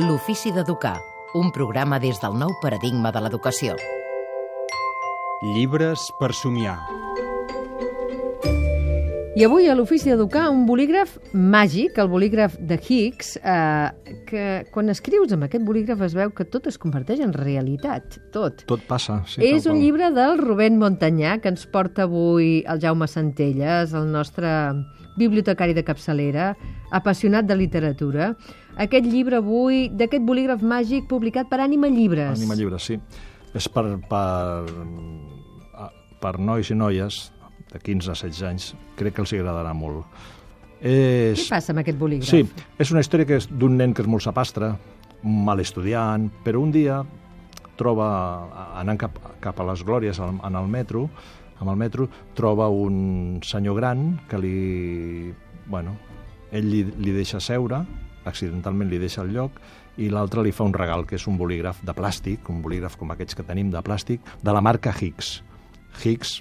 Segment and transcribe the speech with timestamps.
[0.00, 1.02] L'ofici d'educar,
[1.36, 3.74] un programa des del nou paradigma de l'educació.
[5.44, 6.78] Llibres per somiar.
[9.38, 14.90] I avui a l'Ofici d'Educar un bolígraf màgic, el bolígraf de Higgs, eh, que quan
[14.90, 18.64] escrius amb aquest bolígraf es veu que tot es converteix en realitat, tot.
[18.66, 19.38] Tot passa, sí.
[19.46, 24.50] És un llibre del Rubén Montanyà que ens porta avui el Jaume Centelles, el nostre
[25.14, 26.50] bibliotecari de capçalera,
[26.90, 28.32] apassionat de literatura.
[28.82, 32.34] Aquest llibre avui, d'aquest bolígraf màgic publicat per Ànima Llibres.
[32.34, 32.98] Ànima llibre, sí.
[33.54, 34.66] És per, per,
[36.18, 37.28] per nois i noies
[37.72, 38.68] de 15 a 16 anys.
[38.98, 40.06] Crec que els agradarà molt.
[40.80, 40.94] Què
[41.34, 41.46] És...
[41.52, 42.30] passa amb aquest bolígraf?
[42.30, 42.44] Sí,
[42.80, 44.72] és una història que és d'un nen que és molt sapastre,
[45.20, 47.02] un mal estudiant, però un dia
[47.80, 48.06] troba,
[48.80, 51.08] anant cap, cap a les Glòries en en el metro,
[51.60, 55.34] amb el metro, troba un senyor gran que li...
[55.70, 55.96] Bueno,
[56.50, 57.84] ell li, li deixa seure,
[58.24, 59.60] accidentalment li deixa el lloc,
[60.00, 63.12] i l'altre li fa un regal, que és un bolígraf de plàstic, un bolígraf com
[63.12, 65.42] aquests que tenim de plàstic, de la marca Higgs.
[66.02, 66.40] Higgs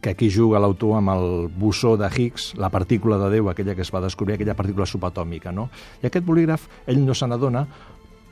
[0.00, 3.82] que aquí juga l'autor amb el bossó de Higgs, la partícula de Déu, aquella que
[3.82, 5.68] es va descobrir, aquella partícula subatòmica, no?
[6.02, 7.66] I aquest bolígraf, ell no se n'adona,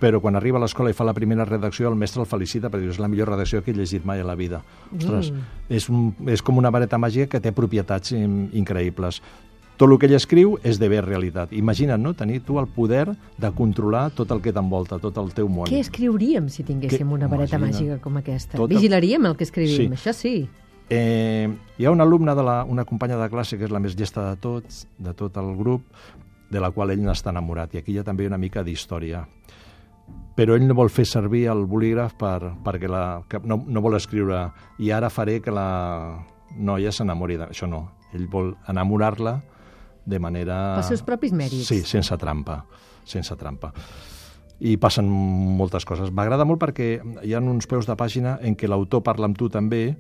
[0.01, 2.89] però quan arriba a l'escola i fa la primera redacció, el mestre el felicita perquè
[2.89, 4.63] és la millor redacció que he llegit mai a la vida.
[4.97, 5.33] Ostres,
[5.69, 9.21] és, un, és com una vareta màgica que té propietats in, increïbles.
[9.79, 11.53] Tot el que ell escriu és de bé realitat.
[11.53, 15.49] Imagina't, no?, tenir tu el poder de controlar tot el que t'envolta, tot el teu
[15.49, 15.69] món.
[15.71, 17.77] Què escriuríem si tinguéssim Què- una vareta Imagina.
[17.77, 18.57] màgica com aquesta?
[18.57, 19.89] Tot- Vigilaríem el que escrivim, Sí.
[19.95, 20.49] això sí.
[20.91, 23.97] Eh, hi ha una alumna, de la, una companya de classe que és la més
[23.99, 25.85] llesta de tots, de tot el grup,
[26.49, 27.75] de la qual ell n'està enamorat.
[27.75, 29.27] I aquí hi ha també una mica d'història.
[30.39, 33.99] Però ell no vol fer servir el bolígraf per, perquè la, que no, no vol
[33.99, 34.47] escriure
[34.81, 35.69] i ara faré que la
[36.57, 37.69] noia s'enamori d'això.
[37.69, 37.85] no.
[38.17, 39.35] Ell vol enamorar-la
[40.09, 40.79] de manera...
[40.79, 41.69] Pels seus propis mèrits.
[41.69, 42.63] Sí, sense trampa.
[43.05, 43.75] Sense trampa
[44.59, 46.11] i passen moltes coses.
[46.11, 49.47] M'agrada molt perquè hi ha uns peus de pàgina en què l'autor parla amb tu
[49.47, 49.93] també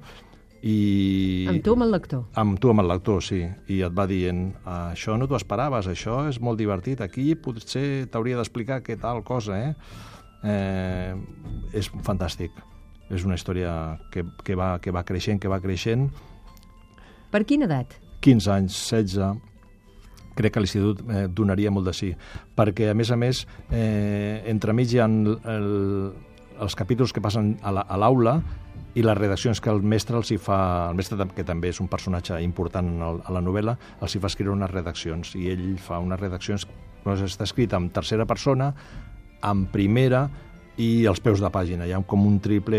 [0.62, 1.46] i...
[1.50, 2.24] Amb tu, amb el lector.
[2.40, 3.42] Amb tu, amb el lector, sí.
[3.70, 8.40] I et va dient, això no t'ho esperaves, això és molt divertit, aquí potser t'hauria
[8.40, 9.74] d'explicar què tal cosa, eh?
[10.42, 11.14] eh?
[11.78, 12.56] És fantàstic.
[13.08, 13.72] És una història
[14.12, 16.08] que, que, va, que va creixent, que va creixent.
[17.32, 17.94] Per quina edat?
[18.24, 19.38] 15 anys, 16,
[20.38, 22.12] crec que l'institut eh, donaria molt de sí,
[22.58, 25.68] perquè, a més a més, eh, entremig hi ha el,
[26.60, 28.40] els capítols que passen a la- l'aula
[28.94, 31.88] i les redaccions que el mestre els hi fa, el mestre que també és un
[31.88, 36.18] personatge important a la novel·la, els hi fa escriure unes redaccions i ell fa unes
[36.20, 36.66] redaccions
[37.04, 38.72] doncs està escrit en tercera persona,
[39.42, 40.28] en primera
[40.78, 42.78] i els peus de pàgina, hi ha com un triple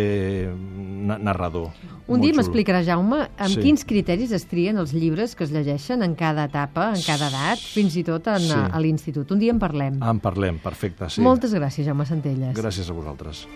[1.18, 1.72] narrador.
[2.08, 3.62] Un dia m'explicarà, Jaume, amb Sí.
[3.62, 7.58] quins criteris es trien els llibres que es llegeixen en cada etapa, en cada edat,
[7.60, 8.52] fins i tot en, Sí.
[8.54, 9.32] a l'institut.
[9.32, 10.02] Un dia en parlem.
[10.04, 11.22] En parlem, perfecte, sí.
[11.22, 12.56] Moltes gràcies, Jaume Centelles.
[12.56, 13.48] Gràcies a vosaltres.